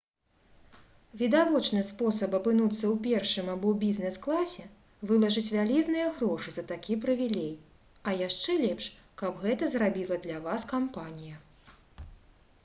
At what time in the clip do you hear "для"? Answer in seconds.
10.29-10.43